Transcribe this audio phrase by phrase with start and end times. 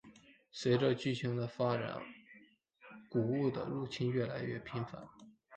[0.51, 2.01] 随着剧情的发展
[3.07, 5.07] 古物的入侵越来越频繁。